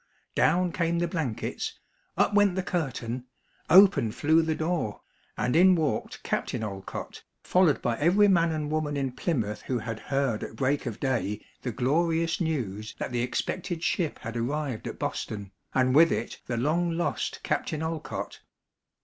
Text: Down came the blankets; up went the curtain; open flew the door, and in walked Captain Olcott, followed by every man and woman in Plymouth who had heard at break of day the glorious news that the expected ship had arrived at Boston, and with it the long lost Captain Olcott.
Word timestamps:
Down 0.33 0.71
came 0.71 0.97
the 0.97 1.07
blankets; 1.07 1.77
up 2.17 2.33
went 2.33 2.55
the 2.55 2.63
curtain; 2.63 3.25
open 3.69 4.11
flew 4.11 4.41
the 4.41 4.55
door, 4.55 5.01
and 5.37 5.55
in 5.55 5.75
walked 5.75 6.23
Captain 6.23 6.63
Olcott, 6.63 7.23
followed 7.43 7.83
by 7.83 7.99
every 7.99 8.27
man 8.27 8.51
and 8.51 8.71
woman 8.71 8.97
in 8.97 9.11
Plymouth 9.11 9.61
who 9.61 9.77
had 9.77 9.99
heard 9.99 10.43
at 10.43 10.55
break 10.55 10.87
of 10.87 10.99
day 10.99 11.45
the 11.61 11.71
glorious 11.71 12.41
news 12.41 12.95
that 12.97 13.11
the 13.11 13.21
expected 13.21 13.83
ship 13.83 14.17
had 14.17 14.35
arrived 14.35 14.87
at 14.87 14.97
Boston, 14.97 15.51
and 15.75 15.93
with 15.93 16.11
it 16.11 16.41
the 16.47 16.57
long 16.57 16.89
lost 16.97 17.39
Captain 17.43 17.83
Olcott. 17.83 18.41